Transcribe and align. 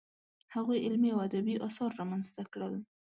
هغوی 0.55 0.77
علمي 0.85 1.09
او 1.15 1.19
ادبي 1.27 1.55
اثار 1.67 1.89
رامنځته 1.99 2.41
کړل. 2.53 2.73